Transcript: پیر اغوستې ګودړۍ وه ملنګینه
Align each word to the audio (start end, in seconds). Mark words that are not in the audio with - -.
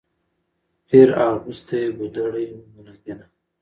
پیر 0.87 1.09
اغوستې 1.27 1.79
ګودړۍ 1.97 2.45
وه 2.53 2.61
ملنګینه 2.73 3.25